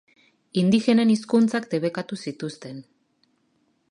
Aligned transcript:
Indigenen 0.61 1.11
hizkuntzak 1.15 1.69
debekatu 1.75 2.19
zituzten. 2.27 2.83